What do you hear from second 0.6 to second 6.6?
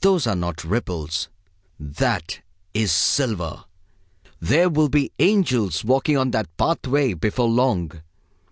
ripples. That is silver! There will be angels walking on that